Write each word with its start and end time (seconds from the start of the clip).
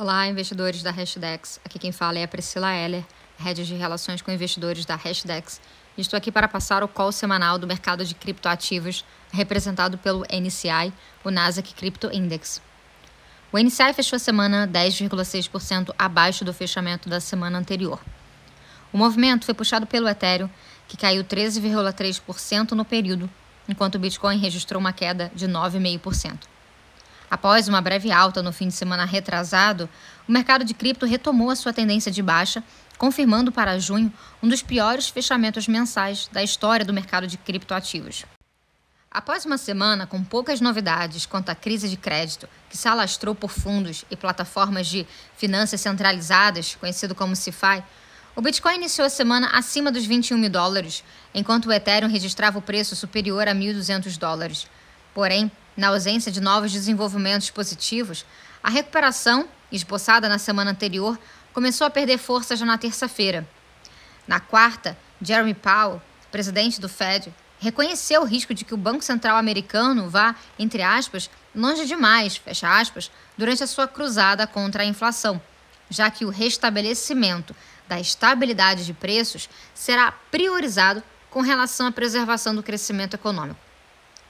Olá, 0.00 0.26
investidores 0.26 0.82
da 0.82 0.90
Hashdex. 0.90 1.60
Aqui 1.62 1.78
quem 1.78 1.92
fala 1.92 2.18
é 2.18 2.24
a 2.24 2.26
Priscila 2.26 2.72
Heller, 2.72 3.04
head 3.36 3.66
de 3.66 3.74
relações 3.74 4.22
com 4.22 4.30
investidores 4.30 4.86
da 4.86 4.94
Hashdex. 4.96 5.60
Estou 5.98 6.16
aqui 6.16 6.32
para 6.32 6.48
passar 6.48 6.82
o 6.82 6.88
call 6.88 7.12
semanal 7.12 7.58
do 7.58 7.66
mercado 7.66 8.02
de 8.02 8.14
criptoativos, 8.14 9.04
representado 9.30 9.98
pelo 9.98 10.24
NCI, 10.32 10.90
o 11.22 11.30
Nasdaq 11.30 11.74
Crypto 11.74 12.08
Index. 12.14 12.62
O 13.52 13.58
NCI 13.58 13.92
fechou 13.92 14.16
a 14.16 14.18
semana 14.18 14.66
10,6% 14.66 15.94
abaixo 15.98 16.46
do 16.46 16.54
fechamento 16.54 17.06
da 17.06 17.20
semana 17.20 17.58
anterior. 17.58 18.00
O 18.94 18.96
movimento 18.96 19.44
foi 19.44 19.52
puxado 19.52 19.86
pelo 19.86 20.08
Ethereum, 20.08 20.48
que 20.88 20.96
caiu 20.96 21.22
13,3% 21.22 22.70
no 22.72 22.86
período, 22.86 23.28
enquanto 23.68 23.96
o 23.96 23.98
Bitcoin 23.98 24.38
registrou 24.38 24.80
uma 24.80 24.94
queda 24.94 25.30
de 25.34 25.46
9,5%. 25.46 26.38
Após 27.30 27.68
uma 27.68 27.80
breve 27.80 28.10
alta 28.10 28.42
no 28.42 28.52
fim 28.52 28.66
de 28.66 28.74
semana 28.74 29.04
retrasado, 29.04 29.88
o 30.28 30.32
mercado 30.32 30.64
de 30.64 30.74
cripto 30.74 31.06
retomou 31.06 31.48
a 31.48 31.56
sua 31.56 31.72
tendência 31.72 32.10
de 32.10 32.20
baixa, 32.20 32.62
confirmando 32.98 33.52
para 33.52 33.78
junho 33.78 34.12
um 34.42 34.48
dos 34.48 34.62
piores 34.62 35.08
fechamentos 35.08 35.68
mensais 35.68 36.28
da 36.32 36.42
história 36.42 36.84
do 36.84 36.92
mercado 36.92 37.28
de 37.28 37.38
criptoativos. 37.38 38.24
Após 39.08 39.44
uma 39.44 39.58
semana 39.58 40.06
com 40.06 40.22
poucas 40.22 40.60
novidades 40.60 41.24
quanto 41.24 41.50
à 41.50 41.54
crise 41.54 41.88
de 41.88 41.96
crédito, 41.96 42.48
que 42.68 42.76
se 42.76 42.88
alastrou 42.88 43.34
por 43.34 43.50
fundos 43.50 44.04
e 44.10 44.16
plataformas 44.16 44.86
de 44.86 45.06
finanças 45.36 45.80
centralizadas, 45.80 46.76
conhecido 46.76 47.14
como 47.14 47.34
CeFi, 47.34 47.82
o 48.36 48.40
Bitcoin 48.40 48.76
iniciou 48.76 49.06
a 49.06 49.10
semana 49.10 49.48
acima 49.52 49.90
dos 49.90 50.04
21 50.04 50.38
mil 50.38 50.50
dólares, 50.50 51.02
enquanto 51.34 51.66
o 51.66 51.72
Ethereum 51.72 52.08
registrava 52.08 52.58
o 52.58 52.62
preço 52.62 52.94
superior 52.94 53.48
a 53.48 53.54
1.200 53.54 54.16
dólares. 54.16 54.68
Porém, 55.12 55.50
na 55.76 55.88
ausência 55.88 56.30
de 56.30 56.40
novos 56.40 56.72
desenvolvimentos 56.72 57.50
positivos, 57.50 58.24
a 58.62 58.70
recuperação, 58.70 59.48
esboçada 59.72 60.28
na 60.28 60.38
semana 60.38 60.70
anterior, 60.70 61.18
começou 61.52 61.86
a 61.86 61.90
perder 61.90 62.18
força 62.18 62.56
já 62.56 62.66
na 62.66 62.78
terça-feira. 62.78 63.48
Na 64.26 64.40
quarta, 64.40 64.96
Jeremy 65.20 65.54
Powell, 65.54 66.00
presidente 66.30 66.80
do 66.80 66.88
Fed, 66.88 67.32
reconheceu 67.58 68.22
o 68.22 68.26
risco 68.26 68.54
de 68.54 68.64
que 68.64 68.74
o 68.74 68.78
Banco 68.78 69.04
Central 69.04 69.36
americano 69.36 70.08
vá, 70.08 70.34
entre 70.58 70.82
aspas, 70.82 71.28
longe 71.54 71.86
demais, 71.86 72.36
fecha 72.36 72.68
aspas, 72.78 73.10
durante 73.36 73.62
a 73.62 73.66
sua 73.66 73.86
cruzada 73.86 74.46
contra 74.46 74.82
a 74.82 74.86
inflação, 74.86 75.40
já 75.88 76.10
que 76.10 76.24
o 76.24 76.30
restabelecimento 76.30 77.54
da 77.88 78.00
estabilidade 78.00 78.86
de 78.86 78.94
preços 78.94 79.48
será 79.74 80.12
priorizado 80.30 81.02
com 81.28 81.40
relação 81.40 81.86
à 81.86 81.92
preservação 81.92 82.54
do 82.54 82.62
crescimento 82.62 83.14
econômico. 83.14 83.58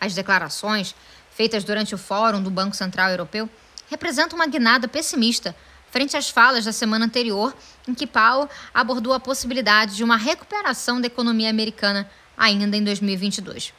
As 0.00 0.14
declarações, 0.14 0.94
feitas 1.38 1.62
durante 1.62 1.94
o 1.94 1.98
Fórum 1.98 2.42
do 2.42 2.50
Banco 2.50 2.74
Central 2.74 3.10
Europeu, 3.10 3.48
representam 3.88 4.36
uma 4.36 4.48
guinada 4.48 4.88
pessimista 4.88 5.54
frente 5.88 6.16
às 6.16 6.28
falas 6.28 6.64
da 6.64 6.72
semana 6.72 7.04
anterior, 7.04 7.54
em 7.86 7.94
que 7.94 8.08
Powell 8.08 8.50
abordou 8.74 9.12
a 9.12 9.20
possibilidade 9.20 9.94
de 9.94 10.02
uma 10.02 10.16
recuperação 10.16 11.00
da 11.00 11.06
economia 11.06 11.48
americana 11.48 12.10
ainda 12.36 12.76
em 12.76 12.82
2022. 12.82 13.72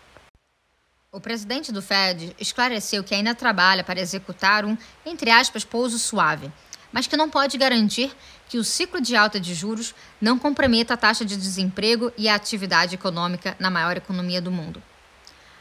O 1.11 1.19
presidente 1.19 1.69
do 1.69 1.81
Fed 1.81 2.33
esclareceu 2.39 3.03
que 3.03 3.13
ainda 3.13 3.35
trabalha 3.35 3.83
para 3.83 3.99
executar 3.99 4.63
um, 4.63 4.77
entre 5.05 5.29
aspas, 5.29 5.65
pouso 5.65 5.99
suave, 5.99 6.49
mas 6.93 7.07
que 7.07 7.17
não 7.17 7.29
pode 7.29 7.57
garantir 7.57 8.09
que 8.47 8.57
o 8.57 8.63
ciclo 8.63 9.01
de 9.01 9.17
alta 9.17 9.37
de 9.37 9.53
juros 9.53 9.93
não 10.21 10.39
comprometa 10.39 10.93
a 10.93 10.97
taxa 10.97 11.25
de 11.25 11.35
desemprego 11.35 12.09
e 12.17 12.29
a 12.29 12.35
atividade 12.35 12.95
econômica 12.95 13.57
na 13.59 13.69
maior 13.69 13.97
economia 13.97 14.41
do 14.41 14.49
mundo. 14.49 14.81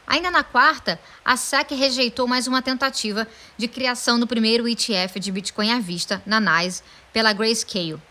Ainda 0.09 0.31
na 0.31 0.43
quarta, 0.43 0.99
a 1.23 1.37
SEC 1.37 1.75
rejeitou 1.75 2.27
mais 2.27 2.47
uma 2.47 2.63
tentativa 2.63 3.27
de 3.55 3.67
criação 3.67 4.19
do 4.19 4.25
primeiro 4.25 4.67
ETF 4.67 5.19
de 5.19 5.31
Bitcoin 5.31 5.71
à 5.71 5.79
vista 5.79 6.19
na 6.25 6.41
NYSE 6.41 6.81
pela 7.13 7.31
Grayscale. 7.31 8.01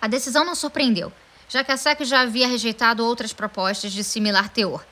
A 0.00 0.06
decisão 0.06 0.44
não 0.44 0.54
surpreendeu, 0.54 1.12
já 1.48 1.64
que 1.64 1.72
a 1.72 1.76
SEC 1.76 2.04
já 2.04 2.20
havia 2.20 2.46
rejeitado 2.46 3.04
outras 3.04 3.32
propostas 3.32 3.90
de 3.90 4.04
similar 4.04 4.50
teor. 4.50 4.86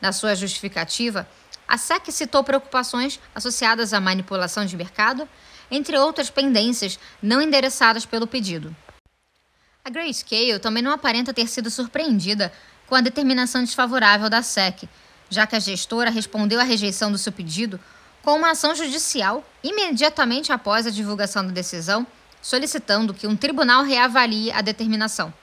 Na 0.00 0.12
sua 0.12 0.36
justificativa, 0.36 1.28
a 1.66 1.76
SEC 1.76 2.12
citou 2.12 2.44
preocupações 2.44 3.18
associadas 3.34 3.92
à 3.92 3.98
manipulação 3.98 4.64
de 4.64 4.76
mercado, 4.76 5.28
entre 5.68 5.98
outras 5.98 6.30
pendências 6.30 7.00
não 7.20 7.42
endereçadas 7.42 8.06
pelo 8.06 8.28
pedido. 8.28 8.74
A 9.84 9.90
Grayscale 9.90 10.60
também 10.60 10.84
não 10.84 10.92
aparenta 10.92 11.34
ter 11.34 11.48
sido 11.48 11.68
surpreendida 11.68 12.52
com 12.86 12.94
a 12.94 13.00
determinação 13.00 13.64
desfavorável 13.64 14.30
da 14.30 14.40
SEC, 14.40 14.88
já 15.34 15.46
que 15.46 15.56
a 15.56 15.60
gestora 15.60 16.10
respondeu 16.10 16.60
à 16.60 16.62
rejeição 16.62 17.10
do 17.10 17.18
seu 17.18 17.32
pedido 17.32 17.78
com 18.22 18.36
uma 18.36 18.52
ação 18.52 18.74
judicial 18.74 19.44
imediatamente 19.62 20.52
após 20.52 20.86
a 20.86 20.90
divulgação 20.90 21.46
da 21.46 21.52
decisão, 21.52 22.06
solicitando 22.40 23.12
que 23.12 23.26
um 23.26 23.36
tribunal 23.36 23.82
reavalie 23.82 24.50
a 24.52 24.62
determinação. 24.62 25.34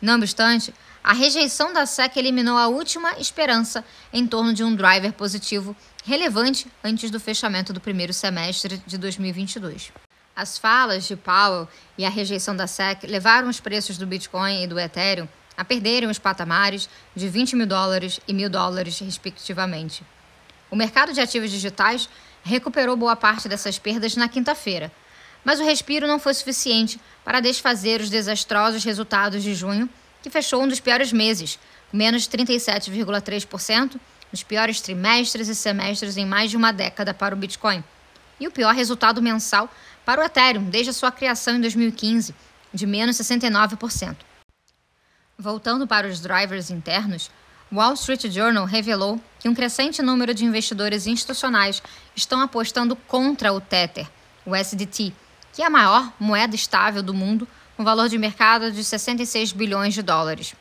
Não 0.00 0.16
obstante, 0.16 0.72
a 1.02 1.12
rejeição 1.12 1.72
da 1.72 1.86
SEC 1.86 2.16
eliminou 2.16 2.56
a 2.56 2.68
última 2.68 3.18
esperança 3.18 3.84
em 4.12 4.26
torno 4.26 4.52
de 4.52 4.62
um 4.62 4.74
driver 4.74 5.12
positivo 5.12 5.74
relevante 6.04 6.66
antes 6.82 7.10
do 7.10 7.18
fechamento 7.18 7.72
do 7.72 7.80
primeiro 7.80 8.12
semestre 8.12 8.82
de 8.86 8.98
2022. 8.98 9.92
As 10.36 10.58
falas 10.58 11.04
de 11.04 11.16
Powell 11.16 11.68
e 11.96 12.04
a 12.04 12.10
rejeição 12.10 12.54
da 12.54 12.66
SEC 12.66 13.04
levaram 13.04 13.48
os 13.48 13.60
preços 13.60 13.96
do 13.96 14.06
Bitcoin 14.06 14.62
e 14.62 14.66
do 14.66 14.78
Ethereum 14.78 15.28
a 15.56 15.64
perderem 15.64 16.08
os 16.08 16.18
patamares 16.18 16.88
de 17.14 17.28
20 17.28 17.56
mil 17.56 17.66
dólares 17.66 18.20
e 18.26 18.34
mil 18.34 18.50
dólares, 18.50 18.98
respectivamente. 18.98 20.02
O 20.70 20.76
mercado 20.76 21.12
de 21.12 21.20
ativos 21.20 21.50
digitais 21.50 22.08
recuperou 22.42 22.96
boa 22.96 23.16
parte 23.16 23.48
dessas 23.48 23.78
perdas 23.78 24.16
na 24.16 24.28
quinta-feira, 24.28 24.90
mas 25.44 25.60
o 25.60 25.64
respiro 25.64 26.06
não 26.06 26.18
foi 26.18 26.34
suficiente 26.34 27.00
para 27.24 27.40
desfazer 27.40 28.00
os 28.00 28.10
desastrosos 28.10 28.84
resultados 28.84 29.42
de 29.42 29.54
junho, 29.54 29.88
que 30.22 30.30
fechou 30.30 30.62
um 30.62 30.68
dos 30.68 30.80
piores 30.80 31.12
meses, 31.12 31.58
com 31.90 31.96
menos 31.96 32.26
37,3%, 32.26 34.00
nos 34.32 34.42
piores 34.42 34.80
trimestres 34.80 35.48
e 35.48 35.54
semestres 35.54 36.16
em 36.16 36.26
mais 36.26 36.50
de 36.50 36.56
uma 36.56 36.72
década 36.72 37.14
para 37.14 37.34
o 37.34 37.38
Bitcoin, 37.38 37.84
e 38.40 38.48
o 38.48 38.50
pior 38.50 38.74
resultado 38.74 39.22
mensal 39.22 39.70
para 40.04 40.20
o 40.20 40.24
Ethereum 40.24 40.64
desde 40.64 40.90
a 40.90 40.94
sua 40.94 41.12
criação 41.12 41.56
em 41.56 41.60
2015, 41.60 42.34
de 42.72 42.86
menos 42.86 43.16
69%. 43.16 44.16
Voltando 45.44 45.86
para 45.86 46.08
os 46.08 46.20
drivers 46.20 46.70
internos, 46.70 47.30
Wall 47.70 47.92
Street 47.92 48.30
Journal 48.30 48.64
revelou 48.64 49.20
que 49.38 49.46
um 49.46 49.54
crescente 49.54 50.00
número 50.00 50.32
de 50.32 50.42
investidores 50.42 51.06
institucionais 51.06 51.82
estão 52.16 52.40
apostando 52.40 52.96
contra 52.96 53.52
o 53.52 53.60
Tether, 53.60 54.08
o 54.46 54.56
SDT, 54.56 55.12
que 55.52 55.60
é 55.60 55.66
a 55.66 55.70
maior 55.70 56.10
moeda 56.18 56.54
estável 56.54 57.02
do 57.02 57.12
mundo, 57.12 57.46
com 57.76 57.84
valor 57.84 58.08
de 58.08 58.16
mercado 58.16 58.72
de 58.72 58.82
66 58.82 59.52
bilhões 59.52 59.92
de 59.92 60.00
dólares. 60.00 60.54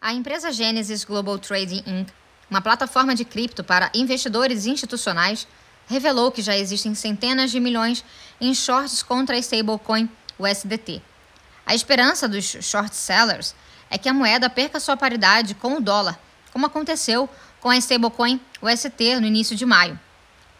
A 0.00 0.14
empresa 0.14 0.50
Genesis 0.52 1.04
Global 1.04 1.38
Trading 1.38 1.82
Inc., 1.86 2.10
uma 2.50 2.62
plataforma 2.62 3.14
de 3.14 3.26
cripto 3.26 3.62
para 3.62 3.90
investidores 3.92 4.64
institucionais, 4.64 5.46
revelou 5.86 6.32
que 6.32 6.40
já 6.40 6.56
existem 6.56 6.94
centenas 6.94 7.50
de 7.50 7.60
milhões 7.60 8.02
em 8.40 8.54
shorts 8.54 9.02
contra 9.02 9.36
a 9.36 9.38
stablecoin, 9.38 10.08
o 10.38 10.46
SDT. 10.46 11.02
A 11.66 11.74
esperança 11.74 12.26
dos 12.26 12.46
short 12.62 12.96
sellers 12.96 13.54
é 13.90 13.98
que 13.98 14.08
a 14.08 14.14
moeda 14.14 14.48
perca 14.50 14.80
sua 14.80 14.96
paridade 14.96 15.54
com 15.54 15.76
o 15.76 15.80
dólar, 15.80 16.18
como 16.52 16.66
aconteceu 16.66 17.28
com 17.60 17.70
a 17.70 17.76
stablecoin 17.76 18.40
UST 18.62 19.20
no 19.20 19.26
início 19.26 19.56
de 19.56 19.66
maio. 19.66 19.98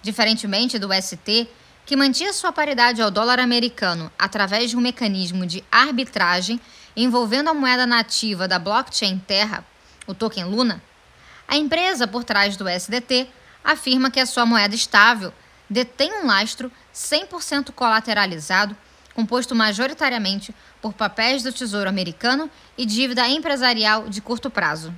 Diferentemente 0.02 0.78
do 0.78 0.88
UST, 0.88 1.48
que 1.84 1.96
mantinha 1.96 2.32
sua 2.32 2.52
paridade 2.52 3.00
ao 3.00 3.10
dólar 3.10 3.40
americano 3.40 4.12
através 4.18 4.70
de 4.70 4.76
um 4.76 4.80
mecanismo 4.80 5.46
de 5.46 5.64
arbitragem 5.70 6.60
envolvendo 6.96 7.48
a 7.48 7.54
moeda 7.54 7.86
nativa 7.86 8.46
da 8.46 8.58
blockchain 8.58 9.18
Terra, 9.26 9.64
o 10.06 10.14
token 10.14 10.44
Luna, 10.44 10.82
a 11.46 11.56
empresa 11.56 12.06
por 12.06 12.24
trás 12.24 12.56
do 12.56 12.68
SDT 12.68 13.28
afirma 13.64 14.10
que 14.10 14.20
a 14.20 14.26
sua 14.26 14.44
moeda 14.44 14.74
estável 14.74 15.32
detém 15.68 16.12
um 16.12 16.26
lastro 16.26 16.70
100% 16.94 17.72
colateralizado 17.72 18.76
composto 19.18 19.52
majoritariamente 19.52 20.54
por 20.80 20.94
papéis 20.94 21.42
do 21.42 21.52
Tesouro 21.52 21.88
Americano 21.88 22.48
e 22.76 22.86
dívida 22.86 23.28
empresarial 23.28 24.08
de 24.08 24.20
curto 24.20 24.48
prazo. 24.48 24.94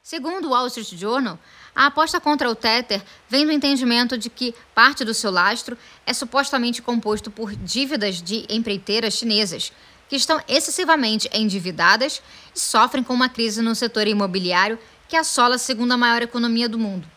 Segundo 0.00 0.46
o 0.46 0.50
Wall 0.50 0.68
Street 0.68 0.94
Journal, 0.94 1.36
a 1.74 1.86
aposta 1.86 2.20
contra 2.20 2.48
o 2.48 2.54
Tether 2.54 3.02
vem 3.28 3.44
do 3.44 3.50
entendimento 3.50 4.16
de 4.16 4.30
que 4.30 4.54
parte 4.76 5.04
do 5.04 5.12
seu 5.12 5.32
lastro 5.32 5.76
é 6.06 6.12
supostamente 6.14 6.80
composto 6.80 7.32
por 7.32 7.52
dívidas 7.52 8.22
de 8.22 8.46
empreiteiras 8.48 9.14
chinesas, 9.14 9.72
que 10.08 10.14
estão 10.14 10.40
excessivamente 10.46 11.28
endividadas 11.32 12.22
e 12.54 12.60
sofrem 12.60 13.02
com 13.02 13.12
uma 13.12 13.28
crise 13.28 13.60
no 13.60 13.74
setor 13.74 14.06
imobiliário 14.06 14.78
que 15.08 15.16
assola 15.16 15.56
a 15.56 15.58
segunda 15.58 15.96
maior 15.96 16.22
economia 16.22 16.68
do 16.68 16.78
mundo. 16.78 17.10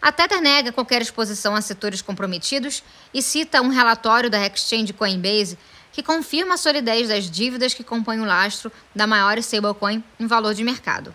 A 0.00 0.12
Tether 0.12 0.40
nega 0.40 0.72
qualquer 0.72 1.02
exposição 1.02 1.54
a 1.54 1.60
setores 1.60 2.00
comprometidos 2.00 2.82
e 3.12 3.20
cita 3.20 3.60
um 3.60 3.68
relatório 3.68 4.30
da 4.30 4.46
exchange 4.46 4.92
Coinbase 4.92 5.58
que 5.92 6.02
confirma 6.02 6.54
a 6.54 6.56
solidez 6.56 7.08
das 7.08 7.28
dívidas 7.28 7.74
que 7.74 7.82
compõem 7.82 8.20
o 8.20 8.24
lastro 8.24 8.70
da 8.94 9.06
maior 9.06 9.36
stablecoin 9.38 10.02
em 10.20 10.26
valor 10.26 10.54
de 10.54 10.62
mercado. 10.62 11.12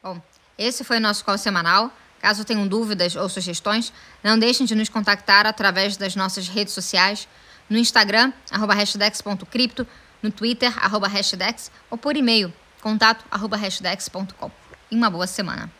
Bom, 0.00 0.22
esse 0.56 0.84
foi 0.84 0.98
o 0.98 1.00
nosso 1.00 1.24
call 1.24 1.36
semanal. 1.36 1.90
Caso 2.20 2.44
tenham 2.44 2.66
dúvidas 2.66 3.16
ou 3.16 3.28
sugestões, 3.28 3.92
não 4.22 4.38
deixem 4.38 4.64
de 4.64 4.74
nos 4.74 4.88
contactar 4.88 5.46
através 5.46 5.96
das 5.96 6.14
nossas 6.14 6.48
redes 6.48 6.72
sociais. 6.72 7.28
no 7.68 7.76
Instagram, 7.76 8.32
arroba 8.50 8.74
no 10.22 10.30
Twitter, 10.30 10.72
arroba 10.84 11.08
hashdex, 11.08 11.70
ou 11.90 11.98
por 11.98 12.16
e-mail, 12.16 12.52
contato 12.80 13.24
arroba 13.30 13.56
hashdex.com. 13.56 14.50
E 14.90 14.94
uma 14.94 15.10
boa 15.10 15.26
semana. 15.26 15.70